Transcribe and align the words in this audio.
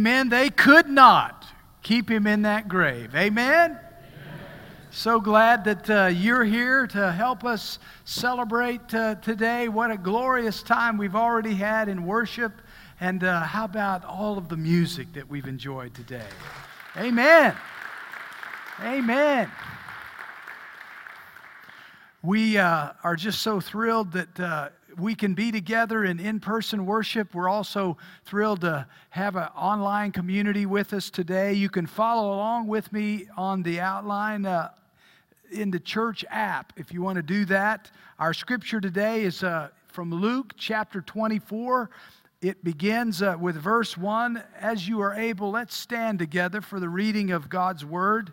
Amen. 0.00 0.30
They 0.30 0.48
could 0.48 0.88
not 0.88 1.44
keep 1.82 2.10
him 2.10 2.26
in 2.26 2.40
that 2.40 2.68
grave. 2.68 3.14
Amen. 3.14 3.78
So 4.90 5.20
glad 5.20 5.62
that 5.64 5.90
uh, 5.90 6.06
you're 6.06 6.42
here 6.42 6.86
to 6.86 7.12
help 7.12 7.44
us 7.44 7.78
celebrate 8.06 8.94
uh, 8.94 9.16
today. 9.16 9.68
What 9.68 9.90
a 9.90 9.98
glorious 9.98 10.62
time 10.62 10.96
we've 10.96 11.14
already 11.14 11.52
had 11.52 11.90
in 11.90 12.06
worship. 12.06 12.62
And 12.98 13.22
uh, 13.22 13.42
how 13.42 13.66
about 13.66 14.06
all 14.06 14.38
of 14.38 14.48
the 14.48 14.56
music 14.56 15.12
that 15.12 15.28
we've 15.28 15.46
enjoyed 15.46 15.92
today? 15.92 16.28
Amen. 16.96 17.54
Amen. 18.80 19.50
We 22.22 22.56
uh, 22.56 22.92
are 23.04 23.16
just 23.16 23.42
so 23.42 23.60
thrilled 23.60 24.12
that 24.12 24.40
uh, 24.40 24.70
we 25.00 25.14
can 25.14 25.34
be 25.34 25.50
together 25.50 26.04
in 26.04 26.20
in 26.20 26.40
person 26.40 26.86
worship. 26.86 27.34
We're 27.34 27.48
also 27.48 27.96
thrilled 28.24 28.60
to 28.62 28.86
have 29.10 29.36
an 29.36 29.48
online 29.56 30.12
community 30.12 30.66
with 30.66 30.92
us 30.92 31.10
today. 31.10 31.52
You 31.54 31.68
can 31.68 31.86
follow 31.86 32.34
along 32.34 32.68
with 32.68 32.92
me 32.92 33.26
on 33.36 33.62
the 33.62 33.80
outline 33.80 34.46
uh, 34.46 34.70
in 35.50 35.70
the 35.70 35.80
church 35.80 36.24
app 36.30 36.72
if 36.76 36.92
you 36.92 37.02
want 37.02 37.16
to 37.16 37.22
do 37.22 37.44
that. 37.46 37.90
Our 38.18 38.34
scripture 38.34 38.80
today 38.80 39.22
is 39.22 39.42
uh, 39.42 39.68
from 39.88 40.12
Luke 40.12 40.54
chapter 40.56 41.00
24. 41.00 41.90
It 42.42 42.64
begins 42.64 43.22
uh, 43.22 43.36
with 43.38 43.56
verse 43.56 43.98
1. 43.98 44.42
As 44.58 44.88
you 44.88 45.00
are 45.00 45.14
able, 45.14 45.50
let's 45.50 45.76
stand 45.76 46.18
together 46.18 46.60
for 46.60 46.80
the 46.80 46.88
reading 46.88 47.32
of 47.32 47.48
God's 47.48 47.84
word. 47.84 48.32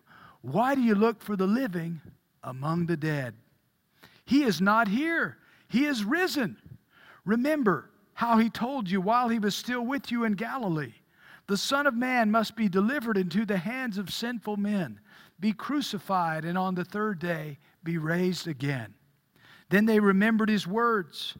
Why 0.41 0.75
do 0.75 0.81
you 0.81 0.95
look 0.95 1.21
for 1.21 1.35
the 1.35 1.47
living 1.47 2.01
among 2.43 2.85
the 2.85 2.97
dead? 2.97 3.35
He 4.25 4.43
is 4.43 4.61
not 4.61 4.87
here, 4.87 5.37
he 5.67 5.85
is 5.85 6.03
risen. 6.03 6.57
Remember, 7.25 7.89
how 8.13 8.37
he 8.37 8.49
told 8.49 8.89
you 8.89 9.01
while 9.01 9.29
he 9.29 9.39
was 9.39 9.55
still 9.55 9.81
with 9.81 10.11
you 10.11 10.25
in 10.25 10.33
Galilee. 10.33 10.93
The 11.47 11.57
Son 11.57 11.87
of 11.87 11.95
Man 11.95 12.29
must 12.29 12.55
be 12.55 12.69
delivered 12.69 13.17
into 13.17 13.45
the 13.45 13.57
hands 13.57 13.97
of 13.97 14.13
sinful 14.13 14.57
men, 14.57 14.99
be 15.39 15.53
crucified, 15.53 16.45
and 16.45 16.57
on 16.57 16.75
the 16.75 16.85
third 16.85 17.17
day 17.17 17.57
be 17.83 17.97
raised 17.97 18.47
again. 18.47 18.93
Then 19.69 19.85
they 19.85 19.99
remembered 19.99 20.49
his 20.49 20.67
words. 20.67 21.35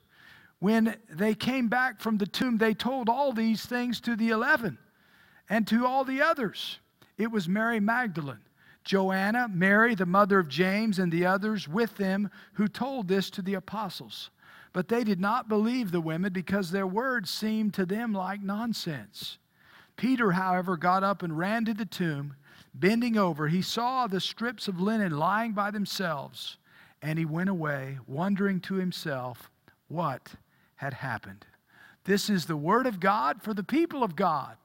When 0.60 0.96
they 1.10 1.36
came 1.36 1.68
back 1.68 2.00
from 2.00 2.18
the 2.18 2.26
tomb, 2.26 2.58
they 2.58 2.74
told 2.74 3.10
all 3.10 3.32
these 3.32 3.66
things 3.66 4.02
to 4.02 4.16
the 4.16 4.30
eleven 4.30 4.78
and 5.50 5.68
to 5.68 5.86
all 5.86 6.04
the 6.04 6.22
others. 6.22 6.80
It 7.18 7.32
was 7.32 7.48
Mary 7.48 7.80
Magdalene, 7.80 8.44
Joanna, 8.84 9.48
Mary, 9.48 9.96
the 9.96 10.06
mother 10.06 10.40
of 10.40 10.48
James, 10.48 11.00
and 11.00 11.12
the 11.12 11.26
others 11.26 11.68
with 11.68 11.98
them 11.98 12.30
who 12.54 12.68
told 12.68 13.08
this 13.08 13.30
to 13.32 13.42
the 13.42 13.54
apostles. 13.54 14.32
But 14.74 14.88
they 14.88 15.04
did 15.04 15.20
not 15.20 15.50
believe 15.50 15.92
the 15.92 16.02
women 16.02 16.34
because 16.34 16.72
their 16.72 16.88
words 16.88 17.30
seemed 17.30 17.74
to 17.76 17.86
them 17.86 18.14
like 18.14 18.42
nonsense. 18.42 19.38
Peter, 19.98 20.32
however, 20.32 20.78
got 20.78 21.04
up 21.04 21.22
and 21.22 21.38
ran 21.38 21.66
to 21.66 21.74
the 21.74 21.86
tomb. 21.86 22.36
Bending 22.74 23.18
over, 23.18 23.50
he 23.50 23.62
saw 23.62 24.08
the 24.08 24.22
strips 24.22 24.68
of 24.68 24.80
linen 24.80 25.18
lying 25.18 25.52
by 25.52 25.72
themselves, 25.72 26.58
and 27.02 27.20
he 27.20 27.26
went 27.26 27.50
away, 27.50 28.00
wondering 28.08 28.62
to 28.62 28.76
himself 28.76 29.52
what 29.90 30.36
had 30.76 30.94
happened. 30.94 31.46
This 32.06 32.30
is 32.30 32.46
the 32.46 32.58
word 32.58 32.88
of 32.88 33.00
God 33.00 33.42
for 33.44 33.54
the 33.54 33.64
people 33.64 34.04
of 34.04 34.16
God. 34.16 34.56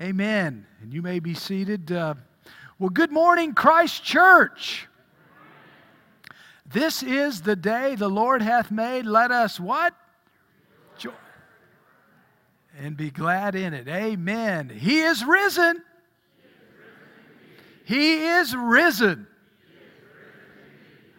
Amen. 0.00 0.66
And 0.80 0.94
you 0.94 1.02
may 1.02 1.18
be 1.18 1.34
seated. 1.34 1.92
Uh, 1.92 2.14
well, 2.78 2.88
good 2.88 3.12
morning, 3.12 3.52
Christ 3.52 4.02
Church. 4.02 4.88
This 6.64 7.02
is 7.02 7.42
the 7.42 7.54
day 7.54 7.96
the 7.96 8.08
Lord 8.08 8.40
hath 8.40 8.70
made. 8.70 9.04
Let 9.04 9.30
us 9.30 9.60
what? 9.60 9.92
Joy. 10.96 11.10
And 12.78 12.96
be 12.96 13.10
glad 13.10 13.54
in 13.54 13.74
it. 13.74 13.88
Amen. 13.88 14.70
He 14.70 15.00
is 15.00 15.22
risen. 15.22 15.82
He 17.84 18.24
is 18.24 18.56
risen. 18.56 19.26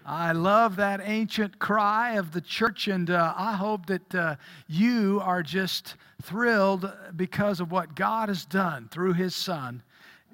I 0.04 0.32
love 0.32 0.78
that 0.78 1.02
ancient 1.04 1.60
cry 1.60 2.14
of 2.14 2.32
the 2.32 2.42
church, 2.42 2.88
and 2.88 3.12
uh, 3.12 3.36
I 3.38 3.54
hope 3.54 3.86
that 3.86 4.16
uh, 4.16 4.36
you 4.68 5.22
are 5.24 5.44
just 5.44 5.98
thrilled 6.22 6.92
because 7.16 7.60
of 7.60 7.72
what 7.72 7.96
God 7.96 8.30
has 8.30 8.46
done 8.46 8.88
through 8.90 9.14
His 9.14 9.36
Son 9.36 9.84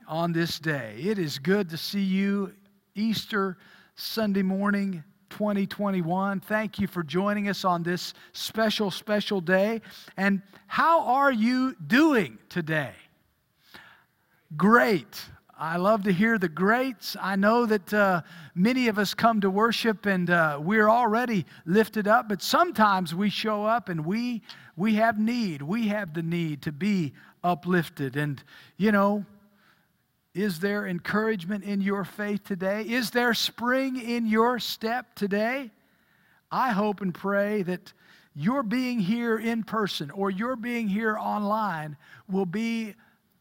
on 0.08 0.34
this 0.34 0.60
day. 0.60 0.96
It 1.00 1.20
is 1.20 1.40
good 1.40 1.70
to 1.70 1.78
see 1.78 2.04
you 2.04 2.54
Easter 2.96 3.58
Sunday 3.96 4.44
morning 4.44 5.04
2021. 5.30 6.40
Thank 6.42 6.80
you 6.80 6.88
for 6.88 7.04
joining 7.04 7.50
us 7.50 7.66
on 7.66 7.84
this 7.84 8.14
special, 8.34 8.92
special 8.92 9.42
day. 9.42 9.82
And 10.16 10.42
how 10.68 11.02
are 11.02 11.32
you 11.32 11.76
doing 11.88 12.38
today? 12.50 12.94
Great. 14.56 15.22
I 15.60 15.78
love 15.78 16.04
to 16.04 16.14
hear 16.14 16.38
the 16.38 16.50
greats. 16.50 17.18
I 17.20 17.36
know 17.36 17.66
that 17.66 17.94
uh, 17.94 18.22
many 18.54 18.88
of 18.88 19.00
us 19.00 19.16
come 19.16 19.42
to 19.42 19.50
worship 19.50 20.06
and 20.06 20.30
uh, 20.30 20.60
we're 20.62 20.90
already 20.90 21.46
lifted 21.66 22.08
up, 22.08 22.30
but 22.30 22.44
sometimes 22.44 23.16
we 23.16 23.32
show 23.32 23.66
up 23.66 23.90
and 23.90 24.06
we 24.06 24.44
we 24.78 24.96
have 24.96 25.20
need. 25.20 25.62
We 25.62 25.90
have 25.90 26.14
the 26.14 26.24
need 26.24 26.62
to 26.62 26.72
be 26.72 27.14
uplifted. 27.44 28.16
And 28.16 28.42
you 28.78 28.94
know, 28.94 29.26
is 30.34 30.60
there 30.60 30.86
encouragement 30.86 31.64
in 31.64 31.82
your 31.82 32.06
faith 32.06 32.44
today? 32.44 32.84
Is 32.84 33.10
there 33.10 33.34
spring 33.34 34.00
in 34.00 34.28
your 34.28 34.60
step 34.60 35.16
today? 35.16 35.72
I 36.52 36.72
hope 36.72 37.02
and 37.02 37.14
pray 37.14 37.64
that 37.64 37.92
your 38.36 38.62
being 38.62 39.00
here 39.00 39.40
in 39.40 39.64
person 39.64 40.12
or 40.12 40.30
your 40.30 40.56
being 40.56 40.88
here 40.88 41.18
online 41.18 41.98
will 42.30 42.46
be 42.46 42.94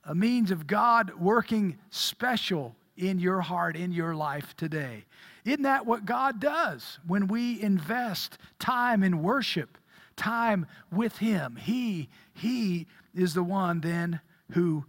a 0.04 0.14
means 0.14 0.50
of 0.50 0.66
God 0.66 1.12
working 1.14 1.76
special 1.90 2.74
in 2.96 3.18
your 3.18 3.42
heart, 3.42 3.76
in 3.76 3.92
your 3.92 4.14
life 4.14 4.56
today. 4.56 5.04
Isn't 5.44 5.64
that 5.64 5.84
what 5.84 6.06
God 6.06 6.40
does 6.40 6.98
when 7.06 7.28
we 7.28 7.60
invest 7.60 8.38
time 8.58 9.02
in 9.02 9.22
worship, 9.22 9.76
time 10.16 10.66
with 10.90 11.18
Him? 11.18 11.56
He, 11.56 12.08
He 12.34 12.86
is 13.14 13.34
the 13.34 13.42
one 13.42 13.80
then 13.80 14.20
who 14.52 14.84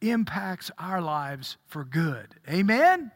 impacts 0.00 0.70
our 0.78 1.00
lives 1.00 1.56
for 1.66 1.84
good. 1.84 2.34
Amen? 2.48 3.10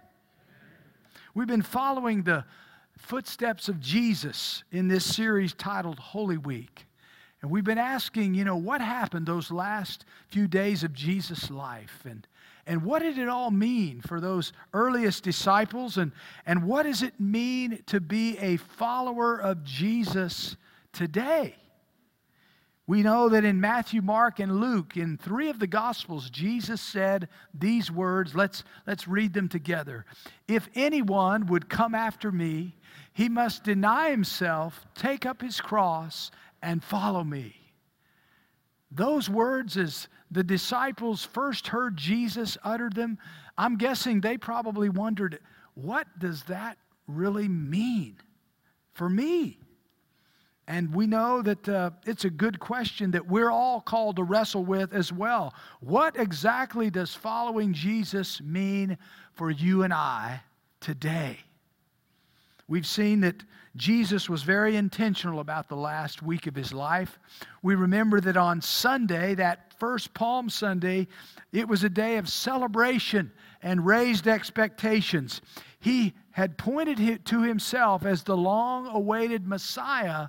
We've 1.34 1.48
been 1.48 1.62
following 1.62 2.22
the 2.22 2.44
footsteps 2.98 3.68
of 3.68 3.80
Jesus 3.80 4.62
in 4.70 4.88
this 4.88 5.04
series 5.04 5.52
titled 5.54 5.98
Holy 5.98 6.38
Week. 6.38 6.86
And 7.42 7.50
we've 7.50 7.64
been 7.64 7.76
asking, 7.76 8.34
you 8.34 8.44
know, 8.44 8.56
what 8.56 8.80
happened 8.80 9.26
those 9.26 9.50
last 9.50 10.06
few 10.28 10.46
days 10.46 10.82
of 10.82 10.94
Jesus' 10.94 11.50
life? 11.50 12.00
And, 12.08 12.26
and 12.66 12.84
what 12.84 13.02
did 13.02 13.18
it 13.18 13.28
all 13.28 13.50
mean 13.50 14.00
for 14.00 14.20
those 14.20 14.52
earliest 14.72 15.24
disciples? 15.24 15.98
And, 15.98 16.12
and 16.46 16.64
what 16.64 16.84
does 16.84 17.02
it 17.02 17.20
mean 17.20 17.82
to 17.86 18.00
be 18.00 18.38
a 18.38 18.56
follower 18.56 19.36
of 19.36 19.62
Jesus 19.64 20.56
today? 20.94 21.54
We 22.86 23.02
know 23.02 23.30
that 23.30 23.46
in 23.46 23.60
Matthew, 23.60 24.02
Mark, 24.02 24.40
and 24.40 24.60
Luke, 24.60 24.96
in 24.98 25.16
three 25.16 25.48
of 25.48 25.58
the 25.58 25.66
Gospels, 25.66 26.28
Jesus 26.28 26.82
said 26.82 27.28
these 27.54 27.90
words. 27.90 28.34
Let's, 28.34 28.62
let's 28.86 29.08
read 29.08 29.32
them 29.32 29.48
together. 29.48 30.04
If 30.48 30.68
anyone 30.74 31.46
would 31.46 31.70
come 31.70 31.94
after 31.94 32.30
me, 32.30 32.76
he 33.14 33.30
must 33.30 33.64
deny 33.64 34.10
himself, 34.10 34.84
take 34.94 35.24
up 35.24 35.40
his 35.40 35.62
cross, 35.62 36.30
and 36.62 36.84
follow 36.84 37.24
me. 37.24 37.54
Those 38.90 39.30
words, 39.30 39.78
as 39.78 40.08
the 40.30 40.44
disciples 40.44 41.24
first 41.24 41.68
heard 41.68 41.96
Jesus 41.96 42.58
utter 42.62 42.90
them, 42.90 43.18
I'm 43.56 43.78
guessing 43.78 44.20
they 44.20 44.36
probably 44.36 44.90
wondered, 44.90 45.38
what 45.72 46.06
does 46.18 46.42
that 46.44 46.76
really 47.06 47.48
mean 47.48 48.16
for 48.92 49.08
me? 49.08 49.58
And 50.66 50.94
we 50.94 51.06
know 51.06 51.42
that 51.42 51.68
uh, 51.68 51.90
it's 52.06 52.24
a 52.24 52.30
good 52.30 52.58
question 52.58 53.10
that 53.10 53.26
we're 53.26 53.50
all 53.50 53.80
called 53.82 54.16
to 54.16 54.22
wrestle 54.22 54.64
with 54.64 54.94
as 54.94 55.12
well. 55.12 55.54
What 55.80 56.18
exactly 56.18 56.88
does 56.88 57.14
following 57.14 57.74
Jesus 57.74 58.40
mean 58.40 58.96
for 59.34 59.50
you 59.50 59.82
and 59.82 59.92
I 59.92 60.40
today? 60.80 61.38
We've 62.66 62.86
seen 62.86 63.20
that 63.20 63.44
Jesus 63.76 64.30
was 64.30 64.42
very 64.42 64.76
intentional 64.76 65.40
about 65.40 65.68
the 65.68 65.76
last 65.76 66.22
week 66.22 66.46
of 66.46 66.54
his 66.54 66.72
life. 66.72 67.18
We 67.62 67.74
remember 67.74 68.20
that 68.22 68.38
on 68.38 68.62
Sunday, 68.62 69.34
that 69.34 69.74
first 69.78 70.14
Palm 70.14 70.48
Sunday, 70.48 71.08
it 71.52 71.68
was 71.68 71.84
a 71.84 71.90
day 71.90 72.16
of 72.16 72.28
celebration 72.28 73.30
and 73.62 73.84
raised 73.84 74.28
expectations. 74.28 75.42
He 75.80 76.14
had 76.30 76.56
pointed 76.56 77.26
to 77.26 77.42
himself 77.42 78.06
as 78.06 78.22
the 78.22 78.36
long 78.36 78.86
awaited 78.86 79.46
Messiah 79.46 80.28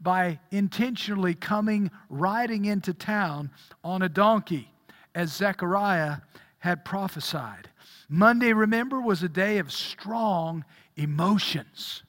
by 0.00 0.38
intentionally 0.50 1.34
coming 1.34 1.90
riding 2.08 2.64
into 2.64 2.94
town 2.94 3.50
on 3.84 4.02
a 4.02 4.08
donkey, 4.08 4.70
as 5.14 5.32
Zechariah 5.32 6.18
had 6.58 6.84
prophesied. 6.84 7.68
Monday, 8.08 8.52
remember, 8.52 9.00
was 9.00 9.22
a 9.22 9.28
day 9.28 9.58
of 9.58 9.72
strong 9.72 10.64
emotions. 10.96 12.02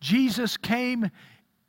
Jesus 0.00 0.56
came 0.56 1.10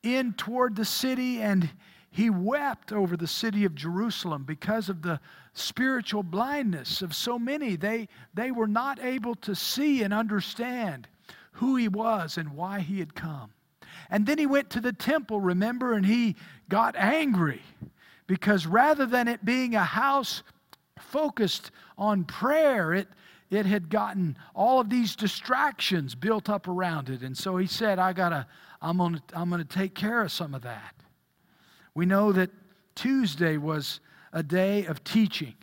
in 0.04 0.34
toward 0.34 0.76
the 0.76 0.86
city 0.86 1.42
and 1.42 1.70
he 2.12 2.30
wept 2.30 2.92
over 2.92 3.16
the 3.16 3.28
city 3.28 3.64
of 3.64 3.74
Jerusalem 3.74 4.44
because 4.44 4.90
of 4.90 5.02
the 5.02 5.20
spiritual 5.54 6.24
blindness 6.24 7.02
of 7.02 7.16
so 7.16 7.40
many. 7.40 7.76
They, 7.78 8.10
they 8.34 8.52
were 8.52 8.68
not 8.68 9.02
able 9.02 9.36
to 9.36 9.56
see 9.56 10.04
and 10.04 10.14
understand 10.14 11.08
who 11.54 11.78
he 11.78 11.88
was 11.88 12.38
and 12.38 12.50
why 12.50 12.82
he 12.82 13.00
had 13.00 13.16
come. 13.16 13.54
And 14.12 14.26
then 14.26 14.38
he 14.38 14.46
went 14.46 14.70
to 14.72 14.82
the 14.82 14.92
temple, 14.92 15.40
remember, 15.40 15.94
and 15.94 16.06
he 16.06 16.36
got 16.68 16.96
angry 16.98 17.62
because 18.28 18.68
rather 18.68 19.06
than 19.06 19.28
it 19.28 19.44
being 19.44 19.74
a 19.74 19.84
house 19.84 20.44
focused 21.00 21.72
on 21.98 22.26
prayer, 22.26 22.94
it, 22.94 23.08
it 23.50 23.66
had 23.66 23.90
gotten 23.90 24.38
all 24.54 24.80
of 24.82 24.90
these 24.90 25.16
distractions 25.16 26.14
built 26.14 26.50
up 26.50 26.68
around 26.68 27.10
it. 27.10 27.22
And 27.22 27.38
so 27.38 27.58
he 27.58 27.68
said, 27.68 28.00
I 28.00 28.12
gotta, 28.14 28.46
I'm 28.82 28.98
gonna, 28.98 29.24
I'm 29.34 29.50
gonna 29.50 29.64
take 29.64 29.96
care 29.96 30.22
of 30.22 30.32
some 30.32 30.54
of 30.54 30.62
that. 30.64 30.96
We 31.94 32.06
know 32.06 32.32
that 32.34 32.52
Tuesday 32.96 33.58
was 33.58 34.02
a 34.34 34.44
day 34.44 34.86
of 34.86 35.04
teaching. 35.04 35.56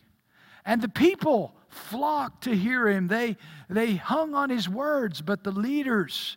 And 0.64 0.82
the 0.82 0.88
people 0.88 1.54
flocked 1.68 2.44
to 2.44 2.54
hear 2.54 2.88
him. 2.88 3.08
They, 3.08 3.36
they 3.68 3.94
hung 3.94 4.34
on 4.34 4.50
his 4.50 4.68
words, 4.68 5.22
but 5.22 5.44
the 5.44 5.52
leaders, 5.52 6.36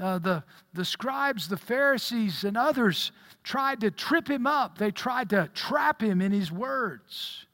uh, 0.00 0.18
the, 0.18 0.42
the 0.72 0.84
scribes, 0.84 1.48
the 1.48 1.56
Pharisees, 1.56 2.44
and 2.44 2.56
others 2.56 3.12
tried 3.44 3.80
to 3.80 3.90
trip 3.90 4.28
him 4.28 4.46
up. 4.46 4.78
They 4.78 4.90
tried 4.90 5.30
to 5.30 5.50
trap 5.54 6.02
him 6.02 6.20
in 6.20 6.32
his 6.32 6.50
words. 6.50 7.46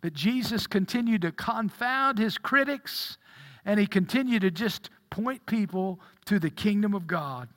But 0.00 0.14
Jesus 0.14 0.66
continued 0.66 1.22
to 1.22 1.32
confound 1.32 2.18
his 2.18 2.38
critics 2.38 3.18
and 3.64 3.78
he 3.78 3.86
continued 3.86 4.42
to 4.42 4.50
just 4.50 4.90
point 5.10 5.44
people 5.46 6.00
to 6.24 6.38
the 6.38 6.50
kingdom 6.50 6.94
of 6.94 7.06
God. 7.06 7.48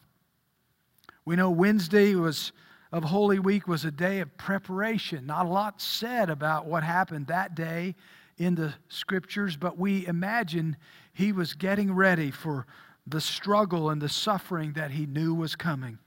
We 1.26 1.36
know 1.36 1.50
Wednesday 1.50 2.14
was 2.16 2.52
of 2.92 3.04
Holy 3.04 3.40
Week 3.40 3.68
was 3.68 3.84
a 3.84 3.92
day 3.92 4.20
of 4.20 4.38
preparation. 4.38 5.26
Not 5.26 5.48
a 5.48 5.50
lot 5.50 5.82
said 5.82 6.30
about 6.30 6.66
what 6.66 6.84
happened 6.84 7.28
that 7.28 7.56
day 7.56 7.96
in 8.38 8.56
the 8.56 8.74
scriptures, 8.90 9.58
but 9.58 9.78
we 9.78 10.06
imagine 10.08 10.78
he 11.14 11.32
was 11.32 11.54
getting 11.54 11.94
ready 11.94 12.32
for 12.32 12.66
the 13.08 13.22
struggle 13.22 13.90
and 13.90 14.02
the 14.02 14.10
suffering 14.10 14.74
that 14.74 14.92
he 14.92 15.06
knew 15.06 15.34
was 15.34 15.56
coming. 15.56 16.00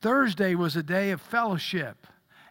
Thursday 0.00 0.54
was 0.54 0.76
a 0.76 0.82
day 0.82 1.10
of 1.10 1.20
fellowship 1.20 2.06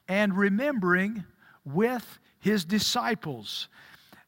and 0.07 0.37
remembering 0.37 1.23
with 1.65 2.19
his 2.39 2.65
disciples. 2.65 3.67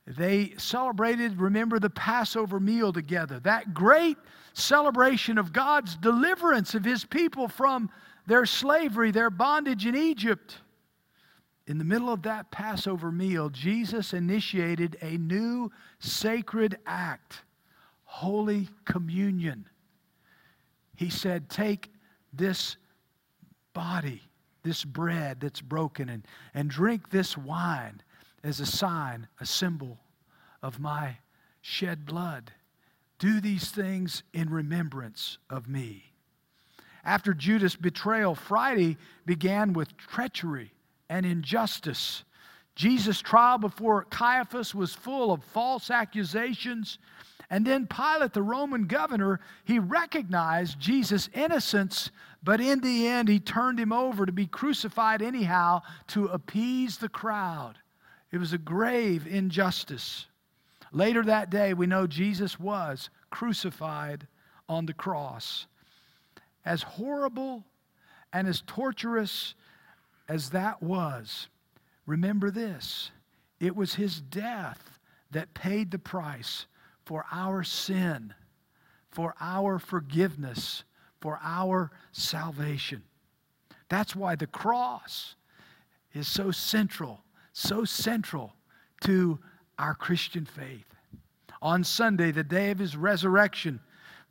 They 0.06 0.54
celebrated, 0.58 1.40
remember, 1.40 1.80
the 1.80 1.90
Passover 1.90 2.60
meal 2.60 2.92
together. 2.92 3.40
That 3.40 3.74
great 3.74 4.18
celebration 4.54 5.38
of 5.38 5.54
God's 5.54 5.96
deliverance 5.96 6.76
of 6.76 6.84
his 6.84 7.06
people 7.06 7.48
from 7.48 7.90
their 8.28 8.46
slavery, 8.46 9.12
their 9.12 9.30
bondage 9.30 9.86
in 9.86 9.96
Egypt. 9.96 10.58
In 11.66 11.78
the 11.78 11.86
middle 11.86 12.12
of 12.12 12.24
that 12.24 12.52
Passover 12.52 13.12
meal, 13.12 13.50
Jesus 13.50 14.14
initiated 14.14 14.98
a 15.02 15.18
new 15.18 15.72
sacred 16.00 16.78
act, 16.86 17.44
Holy 18.14 18.70
Communion. 18.86 19.66
He 20.96 21.10
said, 21.10 21.50
Take 21.50 21.92
this 22.32 22.78
body 23.74 24.22
this 24.64 24.84
bread 24.84 25.42
that's 25.42 25.62
broken 25.62 26.10
and, 26.10 26.26
and 26.54 26.70
drink 26.70 27.10
this 27.10 27.38
wine 27.38 28.02
as 28.44 28.60
a 28.60 28.66
sign, 28.66 29.28
a 29.40 29.46
symbol 29.46 29.98
of 30.62 30.80
my 30.80 31.18
shed 31.62 32.06
blood. 32.06 32.52
Do 33.20 33.42
these 33.42 33.72
things 33.72 34.24
in 34.32 34.50
remembrance 34.50 35.38
of 35.50 35.68
me. 35.68 36.12
After 37.04 37.34
Judas' 37.34 37.76
betrayal, 37.76 38.36
Friday 38.36 38.98
began 39.26 39.74
with 39.74 39.98
treachery 39.98 40.72
and 41.10 41.26
injustice. 41.26 42.24
Jesus' 42.76 43.22
trial 43.22 43.58
before 43.58 44.06
Caiaphas 44.06 44.74
was 44.74 44.94
full 44.94 45.32
of 45.32 45.44
false 45.44 45.90
accusations. 45.90 46.98
And 47.54 47.68
then 47.68 47.86
Pilate, 47.86 48.34
the 48.34 48.42
Roman 48.42 48.88
governor, 48.88 49.40
he 49.64 49.78
recognized 49.78 50.80
Jesus' 50.80 51.30
innocence 51.36 52.10
but 52.44 52.60
in 52.60 52.82
the 52.82 53.08
end, 53.08 53.30
he 53.30 53.40
turned 53.40 53.80
him 53.80 53.94
over 53.94 54.26
to 54.26 54.32
be 54.32 54.48
crucified 54.48 55.22
anyhow 55.22 55.82
to 56.08 56.26
appease 56.26 56.98
the 56.98 57.10
crowd. 57.10 57.76
It 58.32 58.38
was 58.38 58.52
a 58.52 58.58
grave 58.58 59.26
injustice. 59.26 60.26
Later 60.92 61.24
that 61.24 61.50
day, 61.50 61.74
we 61.74 61.88
know 61.88 62.06
Jesus 62.06 62.60
was 62.60 63.10
crucified 63.30 64.28
on 64.68 64.86
the 64.86 64.94
cross. 64.94 65.68
As 66.66 66.84
horrible 66.84 67.64
and 68.34 68.48
as 68.48 68.62
torturous 68.68 69.56
as 70.28 70.50
that 70.50 70.84
was, 70.84 71.48
remember 72.06 72.52
this 72.52 73.12
it 73.60 73.76
was 73.76 73.96
his 73.96 74.20
death 74.20 75.00
that 75.32 75.54
paid 75.54 75.92
the 75.92 76.00
price 76.00 76.66
for 77.06 77.26
our 77.32 77.64
sin, 77.64 78.34
for 79.10 79.36
our 79.40 79.80
forgiveness 79.80 80.84
for 81.24 81.40
our 81.42 81.90
salvation. 82.12 83.02
That's 83.88 84.14
why 84.14 84.36
the 84.36 84.46
cross 84.46 85.36
is 86.14 86.28
so 86.28 86.52
central, 86.52 87.22
so 87.54 87.86
central 87.86 88.54
to 89.06 89.40
our 89.80 89.96
Christian 89.96 90.46
faith. 90.46 90.94
On 91.62 91.82
Sunday, 91.86 92.32
the 92.32 92.44
day 92.44 92.72
of 92.72 92.80
his 92.80 92.98
resurrection, 92.98 93.80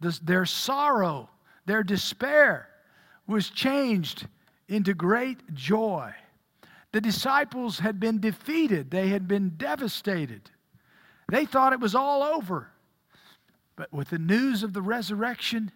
this, 0.00 0.19
their 0.19 0.45
sorrow, 0.45 1.31
their 1.64 1.83
despair 1.83 2.69
was 3.26 3.49
changed 3.49 4.26
into 4.69 4.93
great 4.93 5.55
joy. 5.55 6.12
The 6.93 7.00
disciples 7.00 7.79
had 7.79 7.99
been 7.99 8.21
defeated, 8.21 8.91
they 8.91 9.09
had 9.09 9.26
been 9.26 9.55
devastated. 9.57 10.50
They 11.29 11.47
thought 11.47 11.73
it 11.73 11.81
was 11.81 11.95
all 11.95 12.23
over. 12.23 12.69
But 13.76 13.93
with 13.93 14.11
the 14.11 14.19
news 14.19 14.62
of 14.62 14.73
the 14.73 14.83
resurrection, 14.83 15.73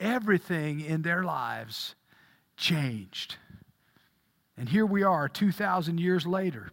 everything 0.00 0.80
in 0.80 1.02
their 1.02 1.22
lives 1.22 1.94
changed. 2.56 3.36
And 4.56 4.68
here 4.68 4.86
we 4.86 5.02
are 5.02 5.28
2,000 5.28 6.00
years 6.00 6.26
later. 6.26 6.70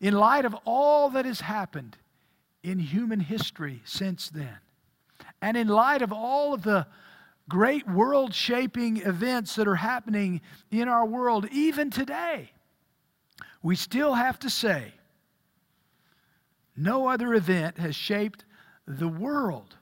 In 0.00 0.14
light 0.14 0.44
of 0.44 0.56
all 0.64 1.10
that 1.10 1.24
has 1.24 1.40
happened 1.40 1.96
in 2.62 2.78
human 2.78 3.20
history 3.20 3.82
since 3.84 4.28
then, 4.28 4.58
and 5.40 5.56
in 5.56 5.68
light 5.68 6.02
of 6.02 6.12
all 6.12 6.52
of 6.52 6.62
the 6.62 6.86
great 7.48 7.88
world 7.88 8.34
shaping 8.34 8.98
events 8.98 9.56
that 9.56 9.68
are 9.68 9.76
happening 9.76 10.40
in 10.70 10.88
our 10.88 11.06
world, 11.06 11.46
even 11.50 11.90
today, 11.90 12.52
we 13.62 13.76
still 13.76 14.14
have 14.14 14.38
to 14.40 14.50
say 14.50 14.92
no 16.76 17.08
other 17.08 17.34
event 17.34 17.78
has 17.78 17.94
shaped 17.94 18.44
the 18.86 19.08
world 19.08 19.76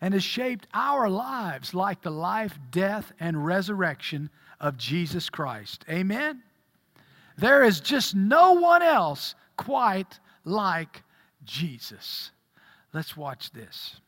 and 0.00 0.14
has 0.14 0.24
shaped 0.24 0.66
our 0.74 1.08
lives 1.08 1.74
like 1.74 2.02
the 2.02 2.10
life, 2.10 2.58
death, 2.70 3.12
and 3.18 3.44
resurrection 3.44 4.30
of 4.60 4.76
Jesus 4.76 5.30
Christ. 5.30 5.84
Amen? 5.88 6.42
There 7.38 7.64
is 7.64 7.80
just 7.80 8.14
no 8.14 8.52
one 8.52 8.82
else 8.82 9.34
quite 9.56 10.18
like 10.44 11.02
Jesus. 11.44 12.30
Let's 12.92 13.16
watch 13.16 13.50
this. 13.52 14.00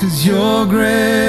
cause 0.00 0.26
you're 0.26 0.66
great. 0.66 1.21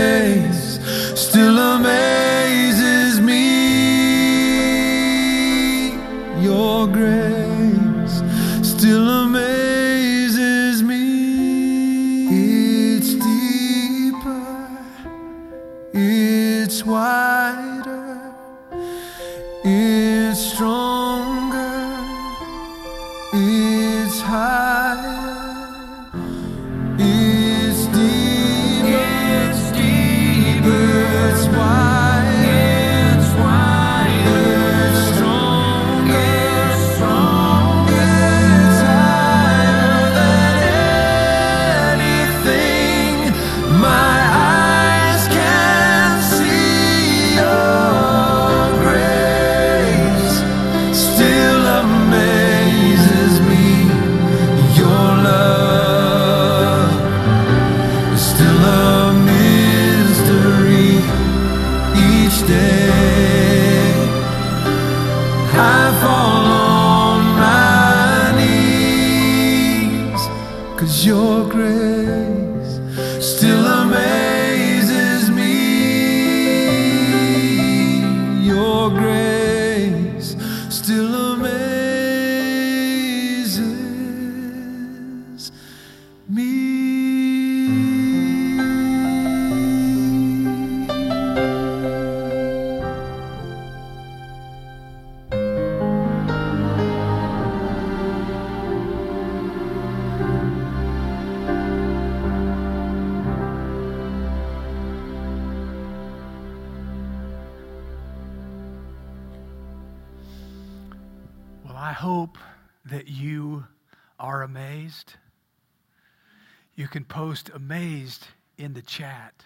You 116.75 116.87
can 116.87 117.05
post 117.05 117.49
amazed 117.53 118.27
in 118.57 118.73
the 118.73 118.81
chat. 118.81 119.45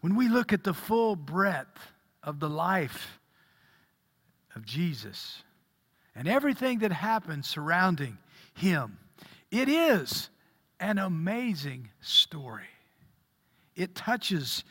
When 0.00 0.14
we 0.14 0.28
look 0.28 0.52
at 0.52 0.64
the 0.64 0.74
full 0.74 1.16
breadth 1.16 1.92
of 2.22 2.38
the 2.38 2.48
life 2.48 3.18
of 4.54 4.64
Jesus 4.64 5.42
and 6.14 6.28
everything 6.28 6.80
that 6.80 6.92
happened 6.92 7.44
surrounding 7.44 8.18
him, 8.54 8.98
it 9.50 9.68
is 9.68 10.30
an 10.78 10.98
amazing 10.98 11.88
story. 12.00 12.68
It 13.74 13.94
touches 13.94 14.64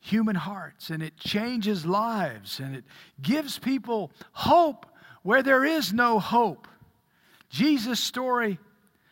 human 0.00 0.36
hearts 0.36 0.88
and 0.88 1.02
it 1.02 1.16
changes 1.18 1.84
lives 1.84 2.58
and 2.58 2.74
it 2.74 2.84
gives 3.20 3.58
people 3.58 4.10
hope 4.32 4.86
where 5.22 5.42
there 5.42 5.64
is 5.64 5.92
no 5.92 6.18
hope. 6.18 6.66
Jesus' 7.50 8.00
story 8.00 8.58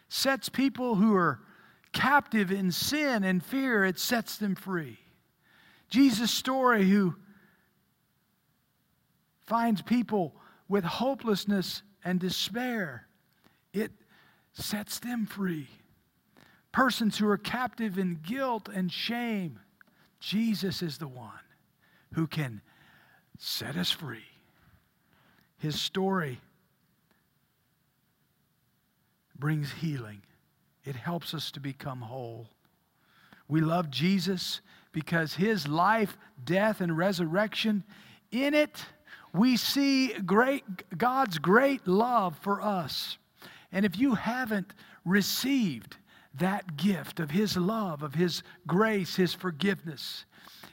sets 0.09 0.49
people 0.49 0.95
who 0.95 1.15
are 1.15 1.41
captive 1.93 2.50
in 2.50 2.71
sin 2.71 3.25
and 3.25 3.45
fear, 3.45 3.85
it 3.85 3.99
sets 3.99 4.37
them 4.37 4.55
free. 4.55 4.99
Jesus' 5.91 6.31
story, 6.31 6.88
who 6.88 7.15
finds 9.47 9.81
people 9.83 10.35
with 10.69 10.85
hopelessness 10.85 11.83
and 12.05 12.21
despair, 12.21 13.07
it 13.73 13.91
sets 14.53 14.99
them 14.99 15.27
free. 15.27 15.69
Persons 16.73 17.17
who 17.19 17.27
are 17.29 17.38
captive 17.38 17.99
in 17.99 18.21
guilt 18.23 18.69
and 18.69 18.93
shame, 18.93 19.59
Jesus 20.21 20.83
is 20.83 20.99
the 20.99 21.09
one 21.09 21.31
who 22.15 22.27
can 22.27 22.61
set 23.38 23.77
us 23.77 23.91
free. 23.91 24.25
His 25.59 25.81
story 25.81 26.41
brings 29.38 29.73
healing, 29.73 30.23
it 30.85 30.97
helps 30.97 31.35
us 31.35 31.50
to 31.52 31.61
become 31.61 32.00
whole. 32.00 32.49
We 33.49 33.61
love 33.61 33.90
Jesus 33.90 34.61
because 34.92 35.35
his 35.35 35.68
life, 35.68 36.16
death, 36.45 36.80
and 36.80 36.97
resurrection, 36.97 37.85
in 38.30 38.54
it, 38.54 38.85
we 39.33 39.57
see 39.57 40.12
great, 40.12 40.64
God's 40.97 41.38
great 41.38 41.87
love 41.87 42.37
for 42.40 42.61
us. 42.61 43.18
And 43.73 43.85
if 43.85 43.99
you 43.99 44.14
haven't 44.14 44.73
received 45.04 45.97
that 46.35 46.76
gift 46.76 47.21
of 47.21 47.30
His 47.30 47.57
love, 47.57 48.02
of 48.02 48.14
His 48.14 48.42
grace, 48.66 49.16
His 49.16 49.35
forgiveness, 49.35 50.25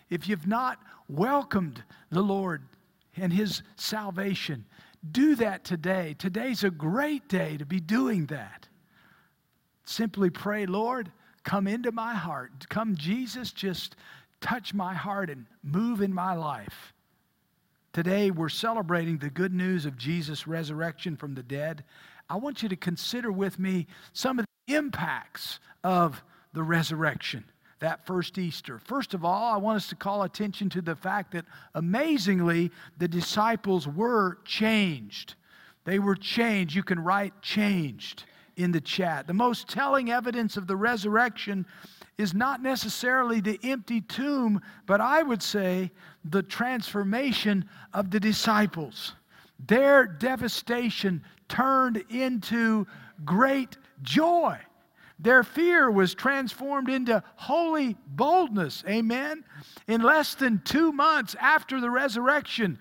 if 0.09 0.27
you've 0.27 0.47
not 0.47 0.79
welcomed 1.07 1.83
the 2.09 2.21
Lord 2.21 2.63
and 3.17 3.31
His 3.33 3.61
salvation, 3.75 4.65
do 5.11 5.35
that 5.35 5.63
today. 5.63 6.15
Today's 6.17 6.63
a 6.63 6.71
great 6.71 7.27
day 7.27 7.57
to 7.57 7.65
be 7.65 7.79
doing 7.79 8.27
that. 8.27 8.67
Simply 9.83 10.29
pray, 10.29 10.65
Lord, 10.65 11.11
come 11.43 11.67
into 11.67 11.91
my 11.91 12.13
heart. 12.13 12.67
Come, 12.69 12.95
Jesus, 12.95 13.51
just 13.51 13.95
touch 14.41 14.73
my 14.73 14.93
heart 14.93 15.29
and 15.29 15.45
move 15.63 16.01
in 16.01 16.13
my 16.13 16.33
life. 16.33 16.93
Today, 17.93 18.31
we're 18.31 18.49
celebrating 18.49 19.17
the 19.17 19.29
good 19.29 19.53
news 19.53 19.85
of 19.85 19.97
Jesus' 19.97 20.47
resurrection 20.47 21.15
from 21.15 21.35
the 21.35 21.43
dead. 21.43 21.83
I 22.29 22.35
want 22.35 22.61
you 22.61 22.69
to 22.69 22.75
consider 22.75 23.31
with 23.31 23.59
me 23.59 23.87
some 24.11 24.39
of 24.39 24.45
the 24.67 24.75
impacts 24.75 25.59
of 25.83 26.23
the 26.53 26.63
resurrection 26.63 27.45
that 27.85 28.03
first 28.03 28.39
Easter. 28.39 28.79
First 28.79 29.13
of 29.13 29.23
all, 29.23 29.53
I 29.53 29.57
want 29.57 29.75
us 29.75 29.89
to 29.89 29.95
call 29.95 30.23
attention 30.23 30.71
to 30.71 30.81
the 30.81 30.95
fact 30.95 31.33
that 31.33 31.45
amazingly, 31.75 32.71
the 32.97 33.07
disciples 33.07 33.87
were 33.87 34.39
changed. 34.43 35.35
They 35.83 35.99
were 35.99 36.15
changed. 36.15 36.73
You 36.73 36.81
can 36.81 36.99
write 36.99 37.39
changed 37.43 38.23
in 38.57 38.71
the 38.71 38.81
chat. 38.81 39.27
The 39.27 39.35
most 39.35 39.69
telling 39.69 40.09
evidence 40.09 40.57
of 40.57 40.65
the 40.65 40.75
resurrection 40.75 41.63
is 42.17 42.33
not 42.33 42.59
necessarily 42.59 43.39
the 43.39 43.59
empty 43.61 44.01
tomb, 44.01 44.61
but 44.87 44.99
I 44.99 45.21
would 45.21 45.43
say 45.43 45.91
the 46.23 46.41
transformation 46.41 47.69
of 47.93 48.09
the 48.09 48.19
disciples. 48.19 49.13
Their 49.67 50.07
devastation 50.07 51.23
turned 51.47 52.03
into 52.09 52.87
great 53.23 53.77
joy. 54.01 54.57
Their 55.19 55.43
fear 55.43 55.89
was 55.89 56.13
transformed 56.13 56.89
into 56.89 57.23
holy 57.35 57.95
boldness. 58.07 58.83
Amen. 58.87 59.43
In 59.87 60.01
less 60.01 60.35
than 60.35 60.61
two 60.65 60.91
months 60.91 61.35
after 61.39 61.79
the 61.79 61.89
resurrection, 61.89 62.77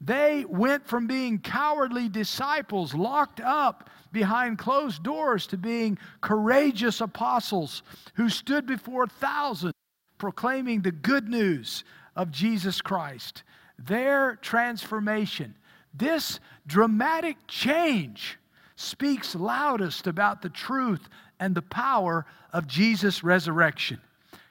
they 0.00 0.44
went 0.48 0.86
from 0.86 1.06
being 1.06 1.38
cowardly 1.38 2.08
disciples 2.08 2.94
locked 2.94 3.40
up 3.40 3.90
behind 4.12 4.58
closed 4.58 5.02
doors 5.02 5.46
to 5.48 5.56
being 5.56 5.98
courageous 6.20 7.00
apostles 7.00 7.82
who 8.14 8.28
stood 8.28 8.66
before 8.66 9.06
thousands 9.06 9.74
proclaiming 10.18 10.82
the 10.82 10.92
good 10.92 11.28
news 11.28 11.84
of 12.16 12.30
Jesus 12.30 12.80
Christ. 12.80 13.44
Their 13.78 14.36
transformation, 14.36 15.54
this 15.94 16.40
dramatic 16.66 17.36
change, 17.46 18.38
speaks 18.76 19.34
loudest 19.34 20.06
about 20.06 20.42
the 20.42 20.48
truth 20.48 21.08
and 21.40 21.54
the 21.54 21.62
power 21.62 22.26
of 22.52 22.66
Jesus' 22.66 23.22
resurrection. 23.22 24.00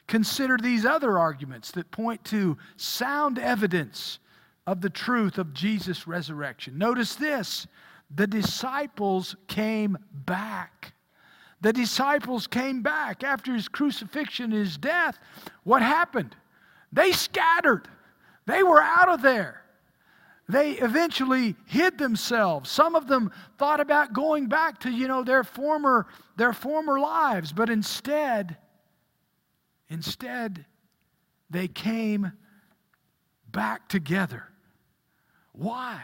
Consider 0.08 0.58
these 0.58 0.86
other 0.86 1.18
arguments 1.18 1.72
that 1.72 1.92
point 1.92 2.24
to 2.26 2.58
sound 2.78 3.38
evidence 3.38 4.20
of 4.66 4.82
the 4.82 4.90
truth 4.90 5.38
of 5.38 5.54
Jesus' 5.54 6.08
resurrection. 6.08 6.78
Notice 6.78 7.16
this 7.16 7.68
the 8.14 8.28
disciples 8.28 9.36
came 9.48 9.98
back. 10.12 10.94
The 11.60 11.74
disciples 11.74 12.48
came 12.48 12.82
back 12.82 13.24
after 13.24 13.54
his 13.54 13.68
crucifixion 13.68 14.52
his 14.52 14.78
death. 14.78 15.20
What 15.64 15.82
happened? 15.82 16.36
They 16.94 17.12
scattered, 17.12 17.88
they 18.46 18.64
were 18.64 18.82
out 18.82 19.10
of 19.10 19.22
there. 19.22 19.62
They 20.50 20.72
eventually 20.72 21.56
hid 21.66 21.98
themselves. 21.98 22.70
Some 22.70 22.96
of 22.96 23.08
them 23.08 23.32
thought 23.58 23.82
about 23.82 24.14
going 24.14 24.48
back 24.48 24.80
to, 24.82 24.90
you 24.90 25.08
know, 25.08 25.24
their 25.24 25.44
former, 25.44 26.08
their 26.38 26.54
former 26.54 27.00
lives, 27.00 27.52
but 27.52 27.70
instead, 27.70 28.58
instead, 29.90 30.66
they 31.50 31.68
came 31.68 32.32
back 33.52 33.90
together. 33.90 34.44
Why? 35.52 36.02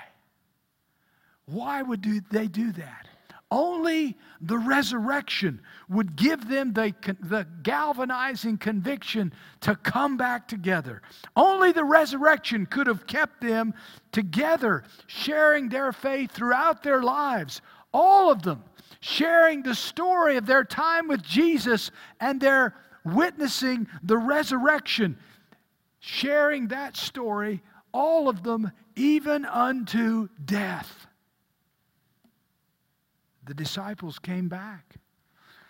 Why 1.46 1.82
would 1.82 2.02
do, 2.02 2.22
they 2.32 2.48
do 2.48 2.72
that? 2.74 3.08
Only 3.54 4.18
the 4.42 4.58
resurrection 4.58 5.62
would 5.88 6.16
give 6.16 6.50
them 6.50 6.74
the, 6.74 6.92
the 7.20 7.46
galvanizing 7.62 8.58
conviction 8.58 9.32
to 9.62 9.76
come 9.76 10.18
back 10.18 10.48
together. 10.48 11.04
Only 11.36 11.72
the 11.72 11.84
resurrection 11.84 12.66
could 12.66 12.88
have 12.88 13.06
kept 13.06 13.42
them 13.42 13.76
together, 14.12 14.86
sharing 15.06 15.70
their 15.70 15.94
faith 15.94 16.32
throughout 16.32 16.82
their 16.82 17.04
lives. 17.04 17.62
All 17.94 18.32
of 18.32 18.42
them 18.42 18.64
sharing 19.02 19.62
the 19.62 19.76
story 19.76 20.36
of 20.38 20.48
their 20.48 20.64
time 20.64 21.08
with 21.08 21.22
Jesus 21.22 21.92
and 22.20 22.42
their 22.42 22.74
witnessing 23.06 23.86
the 24.02 24.18
resurrection, 24.18 25.16
sharing 26.00 26.70
that 26.70 26.98
story, 26.98 27.62
all 27.92 28.30
of 28.30 28.42
them, 28.42 28.72
even 28.96 29.46
unto 29.46 30.28
death 30.44 31.06
the 33.46 33.54
disciples 33.54 34.20
came 34.20 34.48
back. 34.48 34.96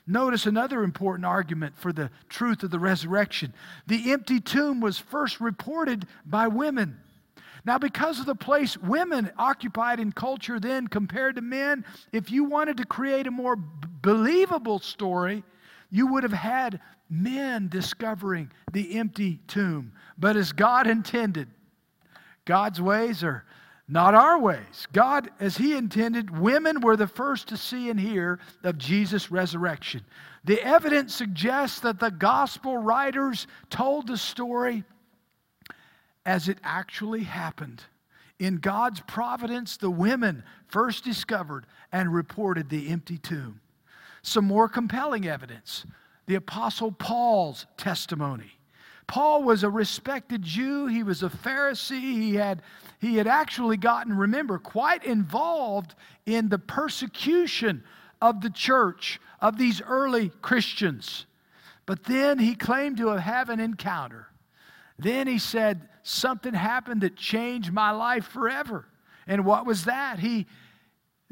Notice 0.05 0.45
another 0.45 0.83
important 0.83 1.25
argument 1.25 1.77
for 1.77 1.93
the 1.93 2.12
truth 2.27 2.63
of 2.63 2.71
the 2.71 2.79
resurrection. 2.79 3.53
The 3.88 4.12
empty 4.12 4.41
tomb 4.41 4.81
was 4.81 4.97
first 4.97 5.39
reported 5.39 6.05
by 6.25 6.47
women. 6.47 6.99
Now, 7.65 7.77
because 7.77 8.19
of 8.19 8.25
the 8.25 8.36
place 8.36 8.77
women 8.77 9.31
occupied 9.38 10.01
in 10.01 10.12
culture 10.12 10.59
then 10.59 10.88
compared 10.88 11.38
to 11.38 11.41
men, 11.41 11.86
if 12.12 12.29
you 12.29 12.43
wanted 12.43 12.77
to 12.77 12.86
create 12.86 13.27
a 13.27 13.31
more 13.31 13.55
b- 13.55 13.88
believable 14.01 14.79
story, 14.79 15.43
you 15.89 16.07
would 16.07 16.23
have 16.23 16.33
had 16.33 16.81
men 17.09 17.69
discovering 17.69 18.51
the 18.73 18.97
empty 18.97 19.39
tomb. 19.47 19.93
But 20.17 20.36
as 20.36 20.51
God 20.51 20.88
intended, 20.88 21.47
God's 22.43 22.81
ways 22.81 23.23
are 23.23 23.45
not 23.87 24.15
our 24.15 24.39
ways. 24.39 24.87
God, 24.93 25.29
as 25.39 25.57
He 25.57 25.75
intended, 25.75 26.37
women 26.37 26.79
were 26.81 26.95
the 26.95 27.07
first 27.07 27.49
to 27.49 27.57
see 27.57 27.89
and 27.89 27.99
hear 27.99 28.39
of 28.63 28.77
Jesus' 28.77 29.29
resurrection. 29.29 30.01
The 30.45 30.61
evidence 30.61 31.13
suggests 31.13 31.81
that 31.81 31.99
the 31.99 32.11
gospel 32.11 32.77
writers 32.77 33.47
told 33.69 34.07
the 34.07 34.17
story 34.17 34.83
as 36.25 36.47
it 36.47 36.59
actually 36.63 37.23
happened. 37.23 37.83
In 38.39 38.57
God's 38.57 39.01
providence, 39.01 39.77
the 39.77 39.91
women 39.91 40.43
first 40.67 41.03
discovered 41.03 41.65
and 41.91 42.13
reported 42.13 42.69
the 42.69 42.89
empty 42.89 43.17
tomb. 43.17 43.59
Some 44.21 44.45
more 44.45 44.69
compelling 44.69 45.27
evidence 45.27 45.85
the 46.25 46.35
Apostle 46.35 46.91
Paul's 46.91 47.65
testimony. 47.77 48.51
Paul 49.13 49.43
was 49.43 49.62
a 49.62 49.69
respected 49.69 50.41
Jew. 50.41 50.88
He 50.88 51.04
was 51.04 51.21
a 51.21 51.30
Pharisee. 51.30 52.02
He 52.02 52.34
had, 52.34 52.63
he 52.99 53.17
had 53.17 53.28
actually 53.28 53.78
gotten, 53.78 54.17
remember, 54.17 54.58
quite 54.58 55.06
involved 55.06 55.93
in 56.26 56.49
the 56.49 56.58
persecution 56.58 57.84
of 58.23 58.41
the 58.41 58.49
church, 58.49 59.21
of 59.39 59.60
these 59.60 59.84
early 59.84 60.32
Christians. 60.41 61.28
But 61.86 62.06
then 62.06 62.39
he 62.39 62.56
claimed 62.56 62.97
to 62.97 63.10
have 63.10 63.49
an 63.49 63.60
encounter. 63.60 64.30
Then 64.97 65.28
he 65.28 65.38
said, 65.38 65.88
Something 66.02 66.56
happened 66.56 67.02
that 67.02 67.15
changed 67.15 67.71
my 67.71 67.91
life 67.91 68.26
forever. 68.26 68.88
And 69.28 69.45
what 69.45 69.67
was 69.67 69.86
that? 69.86 70.17
He, 70.17 70.47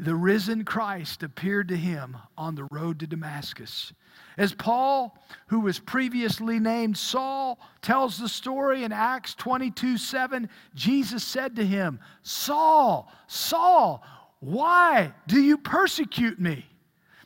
the 0.02 0.16
risen 0.16 0.66
Christ 0.66 1.22
appeared 1.22 1.68
to 1.68 1.78
him 1.78 2.18
on 2.36 2.56
the 2.56 2.68
road 2.72 3.00
to 3.00 3.08
Damascus. 3.08 3.94
As 4.36 4.52
Paul, 4.52 5.16
who 5.48 5.60
was 5.60 5.78
previously 5.78 6.60
named 6.60 6.98
Saul, 6.98 7.60
tells 7.84 8.18
the 8.18 8.28
story 8.28 8.84
in 8.84 8.92
Acts 8.92 9.36
22 9.36 10.00
7, 10.00 10.50
Jesus 10.74 11.24
said 11.24 11.56
to 11.56 11.66
him, 11.66 12.00
Saul, 12.24 13.12
Saul, 13.28 14.04
why 14.40 15.14
do 15.28 15.40
you 15.40 15.60
persecute 15.60 16.40
me? 16.40 16.66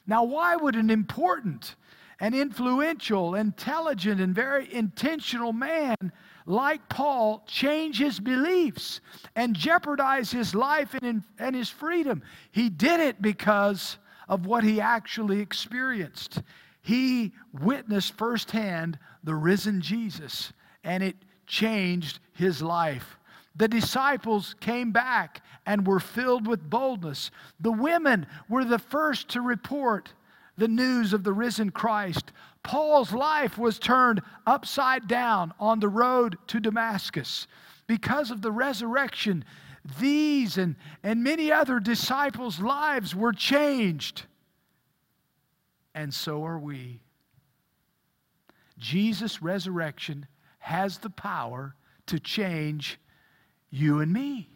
Now, 0.06 0.26
why 0.26 0.58
would 0.58 0.76
an 0.76 0.90
important 0.90 1.76
an 2.20 2.34
influential, 2.34 3.36
intelligent, 3.36 4.22
and 4.22 4.34
very 4.34 4.74
intentional 4.74 5.52
man 5.52 6.14
like 6.46 6.88
Paul 6.90 7.44
change 7.48 7.98
his 7.98 8.20
beliefs 8.20 9.02
and 9.36 9.56
jeopardize 9.56 10.32
his 10.32 10.54
life 10.54 10.96
and, 11.02 11.24
and 11.40 11.56
his 11.56 11.70
freedom. 11.70 12.22
He 12.52 12.70
did 12.70 13.00
it 13.00 13.22
because 13.22 13.98
of 14.30 14.46
what 14.46 14.64
he 14.64 14.80
actually 14.80 15.40
experienced. 15.40 16.42
He 16.82 17.34
witnessed 17.52 18.16
firsthand 18.18 19.00
the 19.24 19.36
risen 19.36 19.82
Jesus, 19.82 20.54
and 20.84 21.02
it 21.02 21.16
changed 21.48 22.20
his 22.34 22.62
life. 22.62 23.18
The 23.56 23.68
disciples 23.68 24.56
came 24.60 24.92
back 24.92 25.42
and 25.66 25.88
were 25.88 26.00
filled 26.00 26.46
with 26.46 26.70
boldness. 26.70 27.32
The 27.60 27.72
women 27.72 28.28
were 28.50 28.66
the 28.66 28.80
first 28.80 29.30
to 29.30 29.42
report 29.42 30.14
the 30.58 30.68
news 30.68 31.14
of 31.14 31.24
the 31.24 31.34
risen 31.34 31.72
Christ. 31.72 32.32
Paul's 32.66 33.14
life 33.14 33.60
was 33.60 33.78
turned 33.78 34.24
upside 34.48 35.08
down 35.08 35.54
on 35.60 35.80
the 35.80 35.88
road 35.88 36.36
to 36.48 36.60
Damascus. 36.60 37.46
Because 37.86 38.32
of 38.32 38.42
the 38.42 38.52
resurrection, 38.52 39.46
these 40.00 40.58
and, 40.58 40.76
and 41.04 41.24
many 41.24 41.52
other 41.52 41.80
disciples' 41.80 42.60
lives 42.60 43.14
were 43.14 43.34
changed. 43.34 44.24
And 45.94 46.12
so 46.12 46.44
are 46.44 46.58
we. 46.58 47.02
Jesus' 48.80 49.44
resurrection 49.44 50.26
has 50.58 50.98
the 50.98 51.12
power 51.12 51.76
to 52.08 52.20
change 52.20 53.00
you 53.70 54.00
and 54.00 54.12
me, 54.12 54.50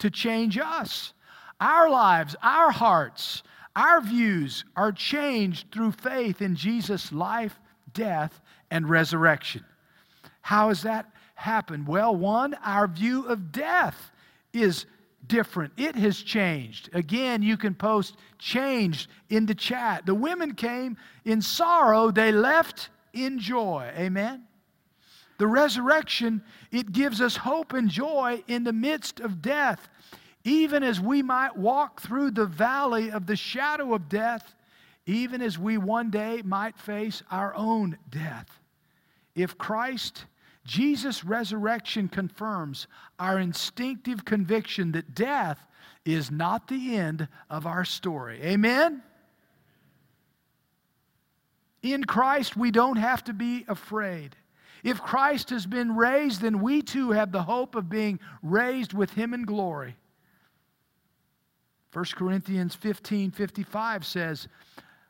to 0.00 0.10
change 0.10 0.58
us. 0.58 1.14
Our 1.58 1.88
lives, 1.88 2.36
our 2.42 2.70
hearts, 2.70 3.42
our 3.76 4.00
views 4.00 4.64
are 4.74 4.90
changed 4.90 5.70
through 5.70 5.92
faith 5.92 6.40
in 6.40 6.56
Jesus' 6.56 7.12
life, 7.12 7.60
death, 7.92 8.40
and 8.70 8.88
resurrection. 8.88 9.64
How 10.40 10.68
has 10.68 10.82
that 10.82 11.06
happened? 11.34 11.86
Well, 11.86 12.16
one, 12.16 12.54
our 12.64 12.88
view 12.88 13.26
of 13.26 13.52
death 13.52 14.10
is 14.54 14.86
different. 15.26 15.74
It 15.76 15.94
has 15.94 16.22
changed. 16.22 16.88
Again, 16.94 17.42
you 17.42 17.58
can 17.58 17.74
post 17.74 18.16
changed 18.38 19.10
in 19.28 19.44
the 19.44 19.54
chat. 19.54 20.06
The 20.06 20.14
women 20.14 20.54
came 20.54 20.96
in 21.26 21.42
sorrow, 21.42 22.10
they 22.10 22.32
left 22.32 22.88
in 23.12 23.38
joy. 23.38 23.90
Amen. 23.98 24.44
The 25.38 25.46
resurrection, 25.46 26.42
it 26.72 26.92
gives 26.92 27.20
us 27.20 27.36
hope 27.36 27.74
and 27.74 27.90
joy 27.90 28.42
in 28.46 28.64
the 28.64 28.72
midst 28.72 29.20
of 29.20 29.42
death 29.42 29.88
even 30.46 30.84
as 30.84 31.00
we 31.00 31.22
might 31.22 31.56
walk 31.56 32.00
through 32.00 32.30
the 32.30 32.46
valley 32.46 33.10
of 33.10 33.26
the 33.26 33.34
shadow 33.34 33.92
of 33.94 34.08
death, 34.08 34.54
even 35.04 35.42
as 35.42 35.58
we 35.58 35.76
one 35.76 36.08
day 36.08 36.40
might 36.44 36.78
face 36.78 37.20
our 37.32 37.52
own 37.56 37.98
death. 38.08 38.60
If 39.34 39.58
Christ, 39.58 40.24
Jesus' 40.64 41.24
resurrection 41.24 42.06
confirms 42.06 42.86
our 43.18 43.40
instinctive 43.40 44.24
conviction 44.24 44.92
that 44.92 45.16
death 45.16 45.66
is 46.04 46.30
not 46.30 46.68
the 46.68 46.96
end 46.96 47.26
of 47.50 47.66
our 47.66 47.84
story. 47.84 48.40
Amen? 48.44 49.02
In 51.82 52.04
Christ, 52.04 52.56
we 52.56 52.70
don't 52.70 52.98
have 52.98 53.24
to 53.24 53.32
be 53.32 53.64
afraid. 53.66 54.36
If 54.84 55.02
Christ 55.02 55.50
has 55.50 55.66
been 55.66 55.96
raised, 55.96 56.40
then 56.40 56.60
we 56.60 56.82
too 56.82 57.10
have 57.10 57.32
the 57.32 57.42
hope 57.42 57.74
of 57.74 57.88
being 57.88 58.20
raised 58.44 58.92
with 58.92 59.10
him 59.14 59.34
in 59.34 59.44
glory. 59.44 59.96
1 61.96 62.04
Corinthians 62.14 62.74
15 62.74 63.30
55 63.30 64.04
says, 64.04 64.48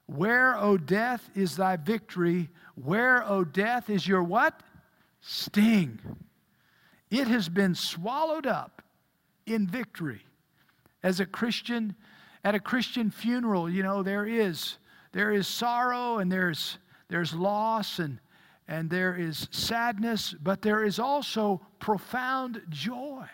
Where, 0.07 0.57
O 0.57 0.79
death, 0.79 1.29
is 1.35 1.57
thy 1.57 1.75
victory? 1.75 2.49
Where, 2.77 3.29
O 3.29 3.42
death, 3.42 3.90
is 3.90 4.07
your 4.07 4.22
what? 4.22 4.62
Sting. 5.20 5.99
It 7.11 7.27
has 7.27 7.49
been 7.49 7.75
swallowed 7.75 8.46
up 8.46 8.83
in 9.46 9.66
victory. 9.66 10.20
As 11.03 11.18
a 11.18 11.27
Christian, 11.27 11.96
at 12.44 12.55
a 12.55 12.61
Christian 12.61 13.11
funeral, 13.11 13.68
you 13.68 13.83
know, 13.83 14.05
there 14.05 14.25
is 14.25 14.79
there 15.11 15.33
is 15.33 15.49
sorrow 15.49 16.18
and 16.18 16.31
there's 16.31 16.79
there's 17.09 17.35
loss 17.35 17.99
and 17.99 18.20
and 18.68 18.88
there 18.88 19.16
is 19.16 19.49
sadness, 19.51 20.37
but 20.40 20.62
there 20.62 20.85
is 20.85 21.01
also 21.01 21.66
profound 21.81 22.62
joy 22.68 23.27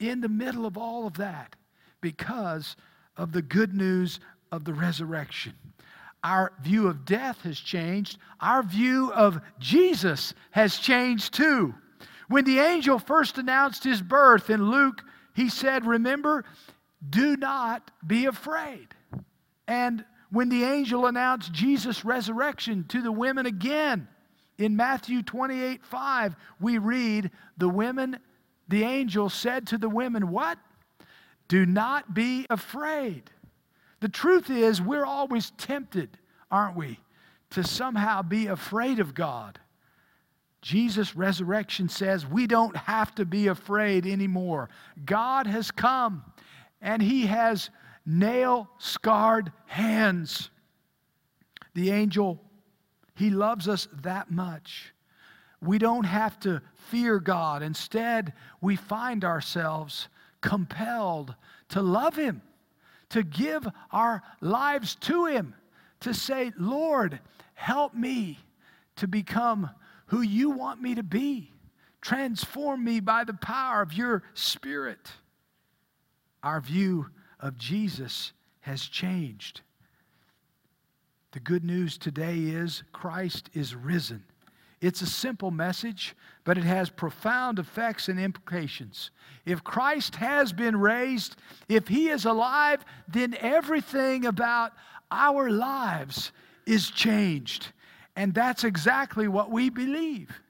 in 0.00 0.20
the 0.20 0.28
middle 0.28 0.66
of 0.66 0.76
all 0.76 1.06
of 1.06 1.18
that 1.18 1.54
because 2.00 2.76
of 3.16 3.32
the 3.32 3.42
good 3.42 3.74
news 3.74 4.20
of 4.52 4.64
the 4.64 4.74
resurrection. 4.74 5.54
Our 6.24 6.52
view 6.62 6.88
of 6.88 7.04
death 7.04 7.42
has 7.42 7.58
changed. 7.58 8.18
Our 8.40 8.62
view 8.62 9.12
of 9.12 9.40
Jesus 9.58 10.34
has 10.50 10.76
changed 10.76 11.34
too. 11.34 11.74
When 12.28 12.44
the 12.44 12.58
angel 12.58 12.98
first 12.98 13.38
announced 13.38 13.84
his 13.84 14.02
birth 14.02 14.50
in 14.50 14.70
Luke, 14.70 15.02
he 15.34 15.48
said, 15.48 15.86
Remember, 15.86 16.44
do 17.08 17.36
not 17.36 17.90
be 18.06 18.26
afraid. 18.26 18.88
And 19.66 20.04
when 20.30 20.48
the 20.48 20.64
angel 20.64 21.06
announced 21.06 21.52
Jesus' 21.52 22.04
resurrection 22.04 22.84
to 22.88 23.00
the 23.00 23.12
women 23.12 23.46
again, 23.46 24.08
in 24.58 24.76
Matthew 24.76 25.22
28 25.22 25.84
5, 25.84 26.36
we 26.60 26.78
read, 26.78 27.30
The 27.56 27.68
women, 27.68 28.18
the 28.66 28.82
angel 28.82 29.30
said 29.30 29.68
to 29.68 29.78
the 29.78 29.88
women, 29.88 30.30
What? 30.30 30.58
Do 31.48 31.64
not 31.64 32.14
be 32.14 32.46
afraid. 32.50 33.30
The 34.00 34.08
truth 34.08 34.50
is, 34.50 34.80
we're 34.80 35.06
always 35.06 35.50
tempted, 35.52 36.10
aren't 36.50 36.76
we, 36.76 37.00
to 37.50 37.64
somehow 37.64 38.22
be 38.22 38.46
afraid 38.46 39.00
of 39.00 39.14
God. 39.14 39.58
Jesus' 40.60 41.16
resurrection 41.16 41.88
says 41.88 42.26
we 42.26 42.46
don't 42.46 42.76
have 42.76 43.14
to 43.14 43.24
be 43.24 43.46
afraid 43.46 44.06
anymore. 44.06 44.68
God 45.04 45.46
has 45.46 45.70
come 45.70 46.24
and 46.82 47.00
He 47.00 47.26
has 47.26 47.70
nail 48.04 48.68
scarred 48.78 49.52
hands. 49.66 50.50
The 51.74 51.90
angel, 51.90 52.40
He 53.14 53.30
loves 53.30 53.68
us 53.68 53.88
that 54.02 54.30
much. 54.30 54.92
We 55.60 55.78
don't 55.78 56.04
have 56.04 56.38
to 56.40 56.60
fear 56.74 57.18
God. 57.18 57.62
Instead, 57.62 58.32
we 58.60 58.76
find 58.76 59.24
ourselves 59.24 60.08
compelled 60.40 61.34
to 61.70 61.82
love 61.82 62.16
Him, 62.16 62.42
to 63.10 63.22
give 63.22 63.66
our 63.90 64.22
lives 64.40 64.94
to 64.96 65.26
Him, 65.26 65.54
to 66.00 66.14
say, 66.14 66.52
Lord, 66.58 67.20
help 67.54 67.94
me 67.94 68.38
to 68.96 69.08
become 69.08 69.70
who 70.06 70.22
you 70.22 70.50
want 70.50 70.80
me 70.80 70.94
to 70.94 71.02
be. 71.02 71.52
Transform 72.00 72.84
me 72.84 73.00
by 73.00 73.24
the 73.24 73.34
power 73.34 73.82
of 73.82 73.92
your 73.92 74.22
Spirit. 74.34 75.10
Our 76.42 76.60
view 76.60 77.06
of 77.40 77.58
Jesus 77.58 78.32
has 78.60 78.82
changed. 78.82 79.62
The 81.32 81.40
good 81.40 81.64
news 81.64 81.98
today 81.98 82.38
is 82.38 82.82
Christ 82.92 83.50
is 83.52 83.74
risen. 83.74 84.24
It's 84.80 85.02
a 85.02 85.06
simple 85.06 85.50
message, 85.50 86.14
but 86.44 86.56
it 86.56 86.64
has 86.64 86.88
profound 86.88 87.58
effects 87.58 88.08
and 88.08 88.18
implications. 88.18 89.10
If 89.44 89.64
Christ 89.64 90.16
has 90.16 90.52
been 90.52 90.76
raised, 90.76 91.36
if 91.68 91.88
he 91.88 92.08
is 92.08 92.24
alive, 92.24 92.84
then 93.08 93.36
everything 93.40 94.26
about 94.26 94.72
our 95.10 95.50
lives 95.50 96.32
is 96.66 96.90
changed. 96.90 97.72
And 98.14 98.34
that's 98.34 98.64
exactly 98.64 99.26
what 99.26 99.50
we 99.50 99.68
believe. 99.68 100.40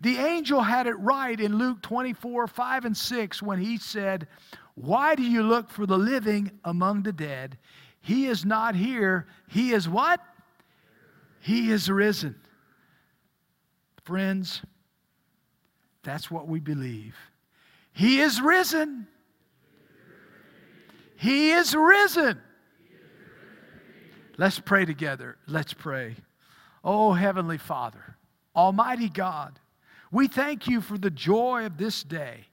The 0.00 0.16
angel 0.16 0.60
had 0.60 0.86
it 0.86 0.98
right 0.98 1.38
in 1.38 1.56
Luke 1.56 1.82
24, 1.82 2.46
5 2.46 2.84
and 2.84 2.96
6 2.96 3.42
when 3.42 3.58
he 3.58 3.78
said, 3.78 4.28
Why 4.74 5.14
do 5.14 5.22
you 5.22 5.42
look 5.42 5.70
for 5.70 5.86
the 5.86 5.98
living 5.98 6.50
among 6.64 7.02
the 7.02 7.12
dead? 7.12 7.58
He 8.00 8.26
is 8.26 8.44
not 8.44 8.74
here. 8.74 9.26
He 9.48 9.72
is 9.72 9.88
what? 9.88 10.20
He 11.40 11.70
is 11.70 11.90
risen. 11.90 12.36
Friends, 14.08 14.62
that's 16.02 16.30
what 16.30 16.48
we 16.48 16.60
believe. 16.60 17.14
He 17.92 18.20
is 18.20 18.40
risen. 18.40 19.06
He 21.18 21.50
is 21.50 21.74
risen. 21.74 22.40
Let's 24.38 24.60
pray 24.60 24.86
together. 24.86 25.36
Let's 25.46 25.74
pray. 25.74 26.16
Oh, 26.82 27.12
Heavenly 27.12 27.58
Father, 27.58 28.16
Almighty 28.56 29.10
God, 29.10 29.60
we 30.10 30.26
thank 30.26 30.66
you 30.66 30.80
for 30.80 30.96
the 30.96 31.10
joy 31.10 31.66
of 31.66 31.76
this 31.76 32.02
day. 32.02 32.46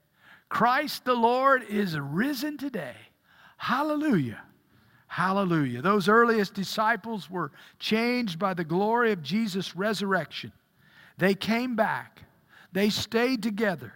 Christ 0.49 1.05
the 1.05 1.13
Lord 1.13 1.63
is 1.69 1.97
risen 1.97 2.57
today. 2.57 2.97
Hallelujah. 3.55 4.41
Hallelujah. 5.07 5.81
Those 5.81 6.09
earliest 6.09 6.53
disciples 6.53 7.29
were 7.29 7.53
changed 7.79 8.39
by 8.39 8.53
the 8.53 8.65
glory 8.65 9.13
of 9.13 9.23
Jesus' 9.23 9.73
resurrection. 9.73 10.51
They 11.17 11.33
came 11.33 11.75
back, 11.75 12.23
they 12.71 12.89
stayed 12.89 13.41
together, 13.41 13.93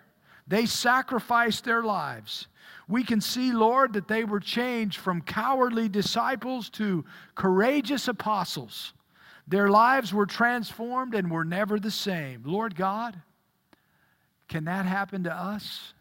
they 0.48 0.66
sacrificed 0.66 1.64
their 1.66 1.84
lives. 1.84 2.48
We 2.88 3.04
can 3.04 3.22
see, 3.22 3.52
Lord, 3.52 3.94
that 3.94 4.08
they 4.08 4.24
were 4.24 4.40
changed 4.40 4.98
from 4.98 5.22
cowardly 5.22 5.90
disciples 5.90 6.70
to 6.72 7.06
courageous 7.36 8.08
apostles. 8.08 8.94
Their 9.48 9.70
lives 9.70 10.12
were 10.12 10.26
transformed 10.26 11.14
and 11.14 11.30
were 11.30 11.46
never 11.46 11.80
the 11.80 11.92
same. 11.92 12.42
Lord 12.46 12.76
God, 12.76 13.22
can 14.48 14.66
that 14.66 14.86
happen 14.88 15.24
to 15.26 15.34
us? 15.34 15.94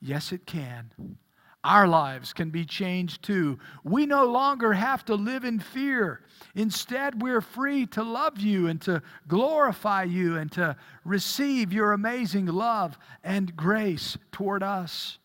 Yes, 0.00 0.32
it 0.32 0.46
can. 0.46 1.18
Our 1.64 1.88
lives 1.88 2.32
can 2.32 2.50
be 2.50 2.64
changed 2.64 3.24
too. 3.24 3.58
We 3.82 4.06
no 4.06 4.24
longer 4.26 4.72
have 4.72 5.04
to 5.06 5.16
live 5.16 5.44
in 5.44 5.58
fear. 5.58 6.20
Instead, 6.54 7.20
we're 7.20 7.40
free 7.40 7.86
to 7.86 8.04
love 8.04 8.38
you 8.38 8.68
and 8.68 8.80
to 8.82 9.02
glorify 9.26 10.04
you 10.04 10.36
and 10.36 10.50
to 10.52 10.76
receive 11.04 11.72
your 11.72 11.92
amazing 11.92 12.46
love 12.46 12.96
and 13.24 13.56
grace 13.56 14.16
toward 14.30 14.62
us. 14.62 15.18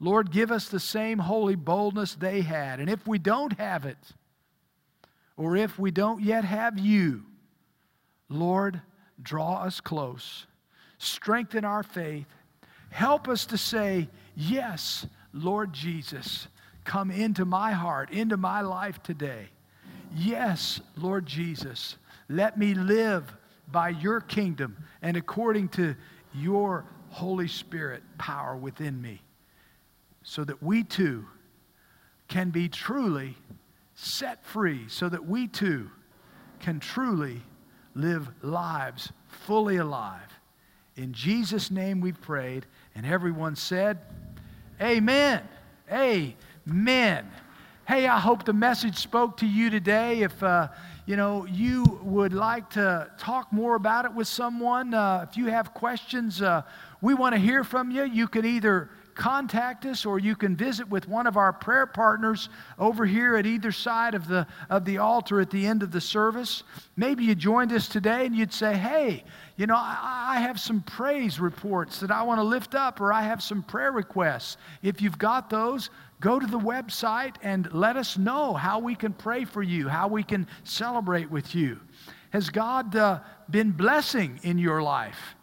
Lord, 0.00 0.32
give 0.32 0.50
us 0.50 0.68
the 0.68 0.80
same 0.80 1.18
holy 1.18 1.54
boldness 1.54 2.16
they 2.16 2.40
had. 2.40 2.80
And 2.80 2.90
if 2.90 3.06
we 3.06 3.18
don't 3.18 3.52
have 3.58 3.84
it, 3.84 3.98
or 5.36 5.56
if 5.56 5.78
we 5.78 5.92
don't 5.92 6.22
yet 6.22 6.44
have 6.44 6.76
you, 6.76 7.22
Lord, 8.28 8.80
draw 9.22 9.62
us 9.62 9.80
close, 9.80 10.46
strengthen 10.98 11.64
our 11.64 11.84
faith, 11.84 12.26
help 12.90 13.28
us 13.28 13.46
to 13.46 13.56
say, 13.56 14.08
Yes 14.34 15.06
Lord 15.38 15.72
Jesus, 15.72 16.48
come 16.84 17.10
into 17.10 17.44
my 17.44 17.72
heart, 17.72 18.10
into 18.10 18.36
my 18.36 18.60
life 18.60 19.02
today. 19.02 19.48
Yes, 20.14 20.80
Lord 20.96 21.26
Jesus, 21.26 21.96
let 22.28 22.58
me 22.58 22.74
live 22.74 23.32
by 23.70 23.90
your 23.90 24.20
kingdom 24.20 24.76
and 25.02 25.16
according 25.16 25.68
to 25.70 25.94
your 26.34 26.84
Holy 27.10 27.48
Spirit 27.48 28.02
power 28.18 28.56
within 28.56 29.00
me, 29.00 29.22
so 30.22 30.44
that 30.44 30.62
we 30.62 30.84
too 30.84 31.26
can 32.28 32.50
be 32.50 32.68
truly 32.68 33.36
set 33.94 34.44
free, 34.44 34.84
so 34.88 35.08
that 35.08 35.26
we 35.26 35.46
too 35.46 35.90
can 36.60 36.80
truly 36.80 37.42
live 37.94 38.28
lives 38.42 39.12
fully 39.26 39.76
alive. 39.76 40.38
In 40.96 41.12
Jesus' 41.12 41.70
name 41.70 42.00
we 42.00 42.12
prayed, 42.12 42.66
and 42.94 43.06
everyone 43.06 43.56
said, 43.56 43.98
Amen. 44.80 45.42
Amen. 45.90 47.28
Hey, 47.88 48.06
I 48.06 48.20
hope 48.20 48.44
the 48.44 48.52
message 48.52 48.96
spoke 48.96 49.36
to 49.38 49.46
you 49.46 49.70
today. 49.70 50.20
If 50.20 50.40
uh, 50.40 50.68
you 51.04 51.16
know 51.16 51.46
you 51.46 51.98
would 52.04 52.32
like 52.32 52.70
to 52.70 53.10
talk 53.18 53.52
more 53.52 53.74
about 53.74 54.04
it 54.04 54.14
with 54.14 54.28
someone, 54.28 54.94
uh, 54.94 55.26
if 55.28 55.36
you 55.36 55.46
have 55.46 55.74
questions, 55.74 56.40
uh, 56.42 56.62
we 57.00 57.12
want 57.12 57.34
to 57.34 57.40
hear 57.40 57.64
from 57.64 57.90
you. 57.90 58.04
You 58.04 58.28
can 58.28 58.44
either 58.44 58.88
contact 59.18 59.84
us 59.84 60.06
or 60.06 60.18
you 60.18 60.34
can 60.34 60.56
visit 60.56 60.88
with 60.88 61.08
one 61.08 61.26
of 61.26 61.36
our 61.36 61.52
prayer 61.52 61.86
partners 61.86 62.48
over 62.78 63.04
here 63.04 63.36
at 63.36 63.44
either 63.44 63.72
side 63.72 64.14
of 64.14 64.28
the, 64.28 64.46
of 64.70 64.84
the 64.84 64.96
altar 64.96 65.40
at 65.40 65.50
the 65.50 65.66
end 65.66 65.82
of 65.82 65.90
the 65.90 66.00
service. 66.00 66.62
Maybe 66.96 67.24
you 67.24 67.34
joined 67.34 67.72
us 67.72 67.88
today 67.88 68.24
and 68.24 68.34
you'd 68.34 68.52
say, 68.52 68.76
hey, 68.76 69.24
you 69.56 69.66
know, 69.66 69.76
I, 69.76 70.36
I 70.36 70.40
have 70.40 70.60
some 70.60 70.82
praise 70.82 71.40
reports 71.40 71.98
that 71.98 72.12
I 72.12 72.22
want 72.22 72.38
to 72.38 72.44
lift 72.44 72.76
up, 72.76 73.00
or 73.00 73.12
I 73.12 73.22
have 73.22 73.42
some 73.42 73.62
prayer 73.62 73.90
requests. 73.90 74.56
If 74.82 75.02
you've 75.02 75.18
got 75.18 75.50
those, 75.50 75.90
go 76.20 76.38
to 76.38 76.46
the 76.46 76.58
website 76.58 77.34
and 77.42 77.70
let 77.74 77.96
us 77.96 78.16
know 78.16 78.54
how 78.54 78.78
we 78.78 78.94
can 78.94 79.12
pray 79.12 79.44
for 79.44 79.64
you, 79.64 79.88
how 79.88 80.06
we 80.06 80.22
can 80.22 80.46
celebrate 80.62 81.28
with 81.28 81.56
you. 81.56 81.80
Has 82.30 82.50
God 82.50 82.94
uh, 82.94 83.18
been 83.50 83.72
blessing 83.72 84.38
in 84.44 84.58
your 84.58 84.80
life? 84.80 85.34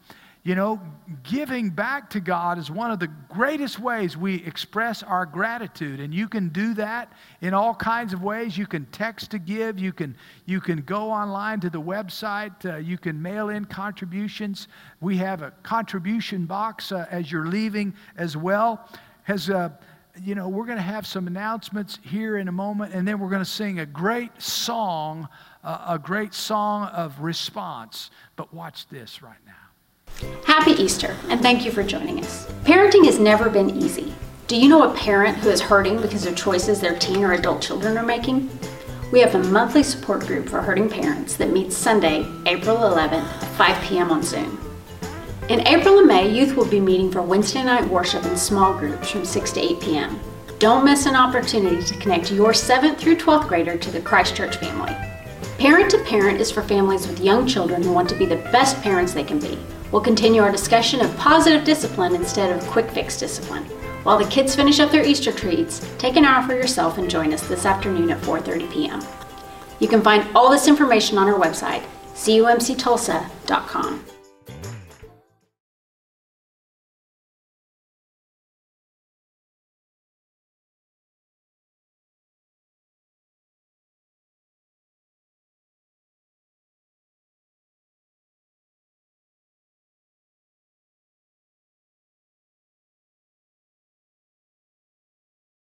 You 0.46 0.54
know, 0.54 0.80
giving 1.24 1.72
back 1.72 2.12
to 2.12 2.20
God 2.20 2.60
is 2.60 2.70
one 2.70 2.92
of 2.92 3.00
the 3.00 3.08
greatest 3.30 3.80
ways 3.80 4.16
we 4.16 4.44
express 4.46 5.02
our 5.02 5.26
gratitude. 5.26 6.00
And 6.00 6.14
you 6.14 6.30
can 6.30 6.50
do 6.50 6.76
that 6.76 7.12
in 7.42 7.56
all 7.56 7.74
kinds 7.74 8.14
of 8.14 8.22
ways. 8.22 8.56
You 8.56 8.68
can 8.68 8.86
text 8.92 9.32
to 9.32 9.40
give, 9.40 9.80
you 9.80 9.92
can, 9.92 10.16
you 10.46 10.62
can 10.62 10.82
go 10.82 11.10
online 11.10 11.62
to 11.62 11.72
the 11.72 11.82
website, 11.82 12.64
uh, 12.64 12.78
you 12.78 12.96
can 12.96 13.20
mail 13.20 13.50
in 13.50 13.66
contributions. 13.66 14.68
We 15.02 15.18
have 15.18 15.42
a 15.42 15.50
contribution 15.64 16.46
box 16.46 16.92
uh, 16.92 17.08
as 17.10 17.32
you're 17.32 17.48
leaving 17.48 17.96
as 18.16 18.38
well. 18.38 18.88
Has, 19.24 19.50
uh, 19.50 19.70
you 20.22 20.36
know, 20.36 20.48
we're 20.48 20.68
going 20.68 20.78
to 20.78 20.84
have 20.84 21.08
some 21.08 21.26
announcements 21.26 21.98
here 22.04 22.38
in 22.38 22.50
a 22.50 22.52
moment, 22.52 22.94
and 22.94 23.08
then 23.08 23.18
we're 23.18 23.32
going 23.32 23.44
to 23.44 23.50
sing 23.50 23.80
a 23.80 23.86
great 23.88 24.40
song, 24.40 25.28
uh, 25.64 25.86
a 25.90 25.98
great 25.98 26.36
song 26.36 26.84
of 26.90 27.20
response. 27.20 28.12
But 28.36 28.54
watch 28.54 28.88
this 28.90 29.24
right 29.24 29.44
now. 29.44 29.65
Happy 30.46 30.72
Easter, 30.72 31.16
and 31.30 31.42
thank 31.42 31.66
you 31.66 31.72
for 31.72 31.84
joining 31.84 32.20
us. 32.24 32.46
Parenting 32.64 33.06
has 33.06 33.20
never 33.20 33.50
been 33.50 33.70
easy. 33.70 34.14
Do 34.48 34.56
you 34.56 34.70
know 34.70 34.90
a 34.90 34.96
parent 34.96 35.38
who 35.38 35.50
is 35.50 35.62
hurting 35.62 36.02
because 36.02 36.26
of 36.26 36.36
choices 36.36 36.80
their 36.80 36.98
teen 36.98 37.24
or 37.24 37.34
adult 37.34 37.62
children 37.62 37.98
are 37.98 38.06
making? 38.06 38.50
We 39.12 39.20
have 39.20 39.36
a 39.36 39.44
monthly 39.44 39.84
support 39.84 40.26
group 40.26 40.50
for 40.50 40.62
hurting 40.62 40.90
parents 40.90 41.36
that 41.36 41.52
meets 41.52 41.76
Sunday, 41.76 42.26
April 42.46 42.78
11th, 42.78 43.28
5 43.58 43.84
p.m. 43.84 44.12
on 44.12 44.24
Zoom. 44.24 44.60
In 45.50 45.68
April 45.68 46.00
and 46.00 46.08
May, 46.08 46.30
youth 46.30 46.56
will 46.56 46.66
be 46.66 46.80
meeting 46.80 47.12
for 47.12 47.22
Wednesday 47.22 47.64
night 47.64 47.88
worship 47.88 48.26
in 48.26 48.36
small 48.36 48.74
groups 48.78 49.12
from 49.12 49.26
6 49.26 49.52
to 49.52 49.60
8 49.60 49.80
p.m. 49.80 50.20
Don't 50.58 50.86
miss 50.86 51.06
an 51.06 51.16
opportunity 51.16 51.84
to 51.84 52.00
connect 52.00 52.32
your 52.32 52.52
7th 52.52 52.98
through 52.98 53.18
12th 53.18 53.48
grader 53.48 53.78
to 53.78 53.92
the 53.92 54.02
Christchurch 54.02 54.56
family. 54.58 54.96
Parent 55.60 55.92
to 55.92 56.04
Parent 56.04 56.42
is 56.42 56.52
for 56.52 56.62
families 56.62 57.08
with 57.08 57.20
young 57.20 57.46
children 57.46 57.84
who 57.84 57.92
want 57.92 58.10
to 58.10 58.16
be 58.16 58.26
the 58.26 58.38
best 58.52 58.82
parents 58.82 59.14
they 59.14 59.24
can 59.24 59.40
be. 59.40 59.58
We'll 59.96 60.04
continue 60.04 60.42
our 60.42 60.52
discussion 60.52 61.00
of 61.00 61.16
positive 61.16 61.64
discipline 61.64 62.16
instead 62.16 62.52
of 62.52 62.68
quick 62.68 62.92
fix 62.92 63.18
discipline. 63.18 63.64
While 64.04 64.18
the 64.18 64.30
kids 64.30 64.54
finish 64.54 64.82
up 64.82 64.92
their 64.92 65.06
Easter 65.06 65.32
treats, 65.32 65.90
take 65.98 66.18
an 66.18 66.26
hour 66.26 66.46
for 66.46 66.54
yourself 66.54 66.98
and 66.98 67.10
join 67.10 67.32
us 67.32 67.48
this 67.48 67.66
afternoon 67.66 68.12
at 68.12 68.20
4:30 68.20 68.70
p.m. 68.74 69.02
You 69.80 69.88
can 69.88 70.02
find 70.02 70.28
all 70.36 70.52
this 70.52 70.68
information 70.68 71.18
on 71.18 71.30
our 71.30 71.40
website, 71.40 71.86
cumctulsa.com. 72.14 74.15